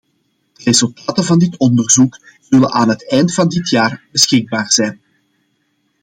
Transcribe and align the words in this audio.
De 0.57 0.63
resultaten 0.63 1.23
van 1.23 1.39
dit 1.39 1.57
onderzoek 1.57 2.19
zullen 2.41 2.71
aan 2.71 2.89
het 2.89 3.09
eind 3.11 3.33
van 3.33 3.47
dit 3.47 3.69
jaar 3.69 4.03
beschikbaar 4.11 4.71
zijn. 4.71 5.01